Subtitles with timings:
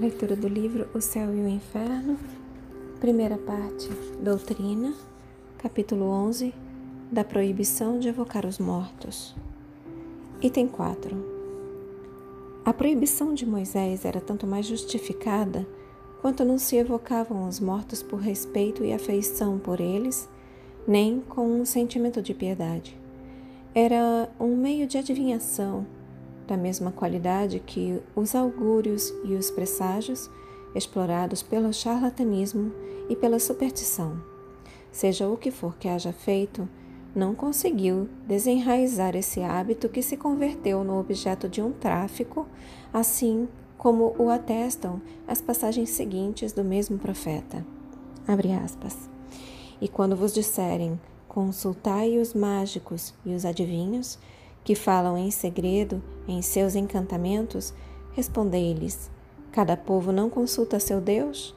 [0.00, 2.18] Leitura do livro O Céu e o Inferno,
[2.98, 3.88] primeira parte,
[4.20, 4.94] Doutrina,
[5.58, 6.52] capítulo 11,
[7.10, 9.36] da proibição de evocar os mortos.
[10.40, 11.14] Item 4.
[12.64, 15.66] A proibição de Moisés era tanto mais justificada
[16.20, 20.28] quanto não se evocavam os mortos por respeito e afeição por eles,
[20.88, 22.98] nem com um sentimento de piedade.
[23.74, 25.86] Era um meio de adivinhação
[26.46, 30.30] da mesma qualidade que os augúrios e os presságios,
[30.74, 32.72] explorados pelo charlatanismo
[33.08, 34.20] e pela superstição.
[34.90, 36.68] Seja o que for que haja feito,
[37.14, 42.46] não conseguiu desenraizar esse hábito que se converteu no objeto de um tráfico,
[42.92, 47.66] assim como o atestam as passagens seguintes do mesmo profeta.
[49.80, 54.18] E quando vos disserem, consultai os mágicos e os adivinhos,
[54.62, 57.72] que falam em segredo em seus encantamentos,
[58.12, 59.10] respondei-lhes:
[59.50, 61.54] Cada povo não consulta seu Deus?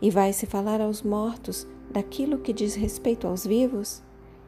[0.00, 4.02] E vai-se falar aos mortos daquilo que diz respeito aos vivos?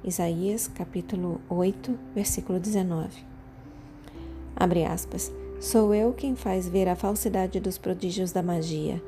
[0.04, 3.08] Isaías capítulo 8, versículo 19.
[4.54, 5.32] Abre aspas.
[5.60, 9.02] Sou eu quem faz ver a falsidade dos prodígios da magia,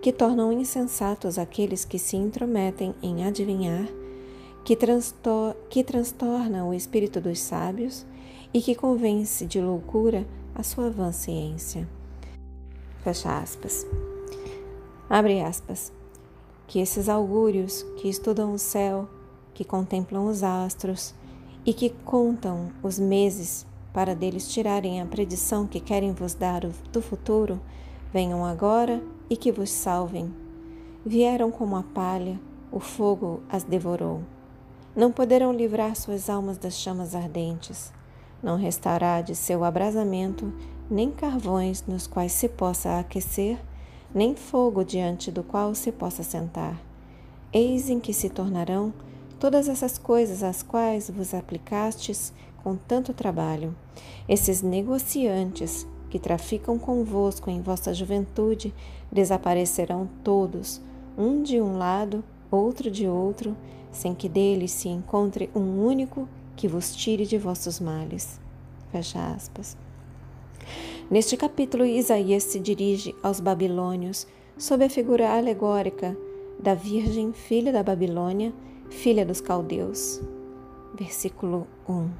[0.00, 3.88] que tornam insensatos aqueles que se intrometem em adivinhar,
[4.64, 8.06] que, transtor que transtorna o espírito dos sábios
[8.52, 11.86] e que convence de loucura a sua vã ciência.
[13.02, 13.86] Fecha aspas.
[15.08, 15.92] Abre aspas.
[16.66, 19.08] Que esses augúrios que estudam o céu,
[19.54, 21.14] que contemplam os astros
[21.64, 26.60] e que contam os meses para deles tirarem a predição que querem vos dar
[26.92, 27.58] do futuro,
[28.12, 30.32] venham agora e que vos salvem.
[31.04, 32.38] Vieram como a palha,
[32.70, 34.20] o fogo as devorou.
[34.94, 37.92] Não poderão livrar suas almas das chamas ardentes.
[38.42, 40.52] Não restará de seu abrasamento
[40.90, 43.58] nem carvões nos quais se possa aquecer,
[44.14, 46.80] nem fogo diante do qual se possa sentar.
[47.52, 48.92] Eis em que se tornarão
[49.38, 52.32] todas essas coisas às quais vos aplicastes
[52.62, 53.74] com tanto trabalho.
[54.28, 58.74] Esses negociantes que traficam convosco em vossa juventude
[59.10, 60.80] desaparecerão todos,
[61.16, 63.56] um de um lado, outro de outro,
[63.90, 68.40] sem que deles se encontre um único que vos tire de vossos males.
[68.90, 69.76] Fecha aspas.
[71.08, 74.26] Neste capítulo, Isaías se dirige aos babilônios
[74.58, 76.16] sob a figura alegórica
[76.58, 78.52] da Virgem, filha da Babilônia,
[78.90, 80.20] filha dos caldeus.
[80.98, 82.10] Versículo 1.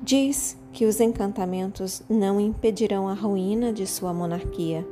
[0.00, 4.86] Diz que os encantamentos não impedirão a ruína de sua monarquia.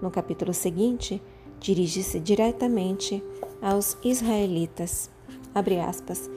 [0.00, 1.20] No capítulo seguinte,
[1.60, 3.22] dirige-se diretamente
[3.60, 5.10] aos israelitas.
[5.54, 6.30] Abre aspas.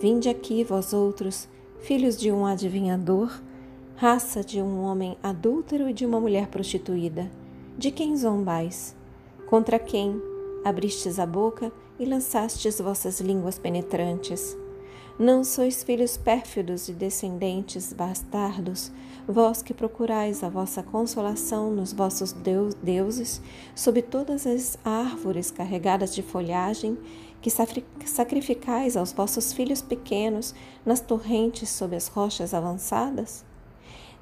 [0.00, 1.46] Vinde aqui, vós outros,
[1.80, 3.38] filhos de um adivinhador,
[3.96, 7.30] raça de um homem adúltero e de uma mulher prostituída.
[7.76, 8.96] De quem zombais?
[9.46, 10.18] Contra quem
[10.64, 14.56] abristes a boca e lançastes vossas línguas penetrantes?
[15.20, 18.90] Não sois filhos pérfidos e descendentes bastardos,
[19.28, 22.32] vós que procurais a vossa consolação nos vossos
[22.82, 23.42] deuses,
[23.74, 26.96] sob todas as árvores carregadas de folhagem
[27.42, 30.54] que sacrificais aos vossos filhos pequenos
[30.86, 33.44] nas torrentes sob as rochas avançadas?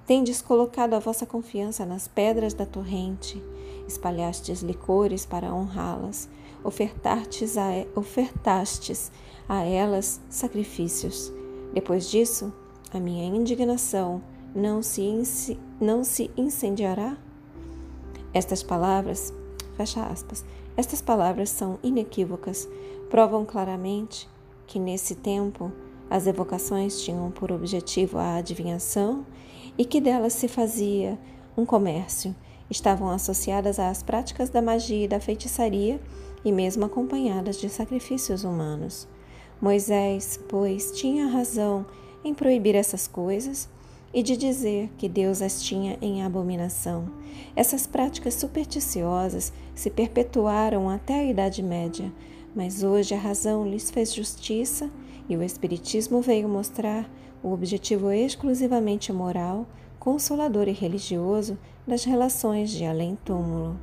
[0.05, 3.41] Tendes colocado a vossa confiança nas pedras da torrente,
[3.87, 6.29] espalhastes licores para honrá-las,
[6.65, 9.13] ofertastes a, ofertastes
[9.49, 11.33] a elas sacrifícios.
[11.73, 12.53] Depois disso,
[12.93, 14.23] a minha indignação
[14.55, 17.17] não se, não se incendiará?
[18.35, 19.33] Estas palavras,
[19.77, 20.45] fecha aspas,
[20.77, 22.69] estas palavras são inequívocas,
[23.11, 24.29] provam claramente
[24.67, 25.73] que nesse tempo
[26.11, 29.27] as evocações tinham por objetivo a adivinhação
[29.77, 31.19] e que delas se fazia
[31.57, 32.35] um comércio.
[32.71, 36.01] Estavam associadas às práticas da magia e da feitiçaria
[36.45, 39.09] e mesmo acompanhadas de sacrifícios humanos.
[39.61, 41.85] Moisés, pois, tinha razão
[42.25, 43.69] em proibir essas coisas
[44.15, 47.09] e de dizer que Deus as tinha em abominação.
[47.57, 52.13] Essas práticas supersticiosas se perpetuaram até a Idade Média,
[52.55, 54.91] mas hoje a razão lhes fez justiça
[55.29, 57.11] e o Espiritismo veio mostrar
[57.43, 59.67] o objetivo exclusivamente moral,
[59.99, 63.77] consolador e religioso das relações de além-túmulo.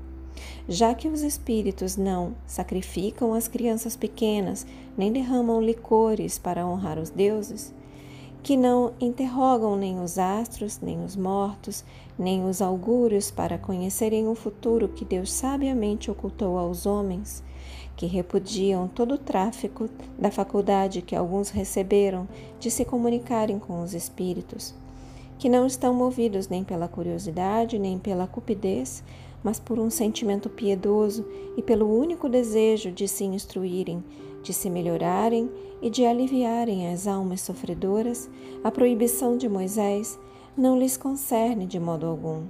[0.67, 4.65] Já que os espíritos não sacrificam as crianças pequenas,
[4.97, 7.73] nem derramam licores para honrar os deuses,
[8.45, 11.83] que não interrogam nem os astros, nem os mortos,
[12.17, 17.43] nem os augúrios para conhecerem o futuro que Deus sabiamente ocultou aos homens,
[17.95, 19.89] que repudiam todo o tráfico
[20.19, 22.27] da faculdade que alguns receberam
[22.59, 24.75] de se comunicarem com os espíritos,
[25.37, 29.03] que não estão movidos nem pela curiosidade, nem pela cupidez,
[29.43, 34.03] mas por um sentimento piedoso e pelo único desejo de se instruírem,
[34.41, 35.49] de se melhorarem
[35.81, 38.29] e de aliviarem as almas sofredoras,
[38.63, 40.17] a proibição de Moisés
[40.57, 42.43] não lhes concerne de modo algum.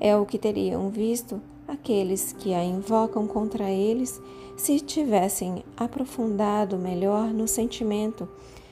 [0.00, 4.20] É o que teriam visto aqueles que a invocam contra eles
[4.56, 8.28] se tivessem aprofundado melhor no sentimento,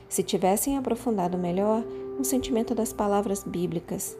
[0.08, 1.84] se tivessem aprofundado melhor
[2.18, 4.16] no sentimento das palavras bíblicas,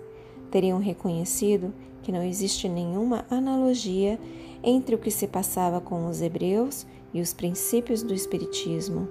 [0.50, 4.18] teriam reconhecido que não existe nenhuma analogia
[4.62, 9.08] entre o que se passava com os hebreus e os princípios do Espiritismo.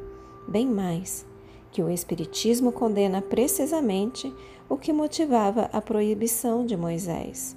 [0.48, 1.26] Bem mais,
[1.72, 4.34] que o Espiritismo condena precisamente
[4.70, 7.56] o que motivava a proibição de Moisés.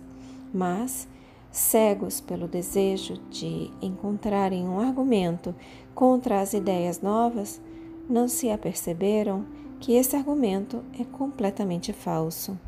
[0.53, 1.07] Mas,
[1.51, 5.55] cegos pelo desejo de encontrarem um argumento
[5.95, 7.61] contra as ideias novas,
[8.09, 9.45] não se aperceberam
[9.81, 12.59] que esse argumento é completamente falso.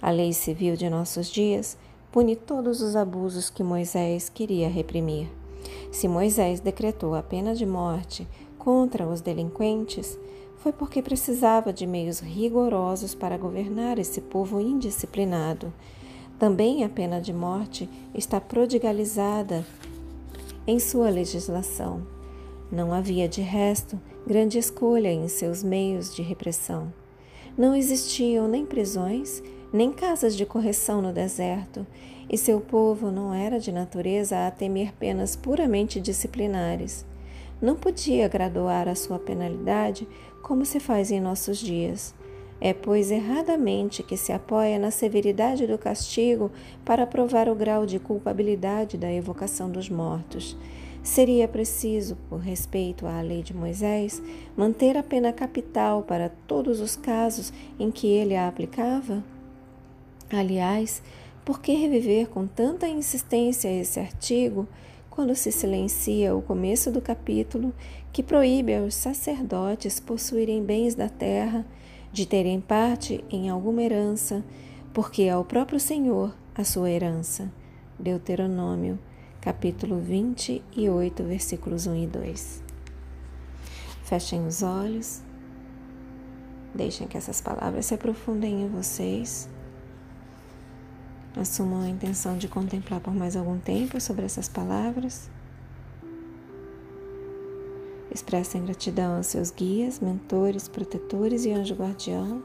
[0.00, 1.76] A lei civil de nossos dias
[2.12, 5.28] pune todos os abusos que Moisés queria reprimir.
[5.90, 8.26] Se Moisés decretou a pena de morte
[8.58, 10.18] contra os delinquentes,
[10.58, 15.72] foi porque precisava de meios rigorosos para governar esse povo indisciplinado.
[16.38, 19.64] Também a pena de morte está prodigalizada
[20.66, 22.17] em sua legislação.
[22.70, 26.92] Não havia, de resto, grande escolha em seus meios de repressão.
[27.56, 29.42] Não existiam nem prisões,
[29.72, 31.86] nem casas de correção no deserto,
[32.30, 37.06] e seu povo não era de natureza a temer penas puramente disciplinares.
[37.60, 40.06] Não podia graduar a sua penalidade
[40.42, 42.14] como se faz em nossos dias.
[42.60, 46.50] É, pois, erradamente que se apoia na severidade do castigo
[46.84, 50.56] para provar o grau de culpabilidade da evocação dos mortos.
[51.02, 54.22] Seria preciso, por respeito à lei de Moisés,
[54.56, 59.22] manter a pena capital para todos os casos em que ele a aplicava?
[60.30, 61.02] Aliás,
[61.44, 64.68] por que reviver com tanta insistência esse artigo
[65.08, 67.72] quando se silencia o começo do capítulo
[68.12, 71.64] que proíbe aos sacerdotes possuírem bens da terra,
[72.12, 74.44] de terem parte em alguma herança,
[74.92, 77.50] porque é o próprio Senhor a sua herança?
[77.98, 78.98] Deuteronômio,
[79.40, 82.62] capítulo 28, versículos 1 e 2.
[84.04, 85.22] Fechem os olhos,
[86.74, 89.48] deixem que essas palavras se aprofundem em vocês
[91.38, 95.30] Assumam a intenção de contemplar por mais algum tempo sobre essas palavras.
[98.12, 102.42] Expressem gratidão aos seus guias, mentores, protetores e anjo guardião.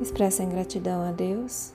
[0.00, 1.74] Expressem gratidão a Deus.